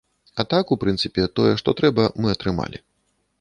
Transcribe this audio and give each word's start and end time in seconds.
А 0.39 0.45
так, 0.53 0.71
у 0.75 0.77
прынцыпе, 0.83 1.27
тое, 1.41 1.51
што 1.63 1.75
трэба, 1.81 2.09
мы 2.25 2.33
атрымалі. 2.35 2.83